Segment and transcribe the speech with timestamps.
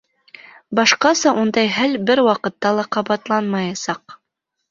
[0.77, 4.17] Башҡаса ундай хәл бер ваҡытта ла ҡабатланмаясаҡ.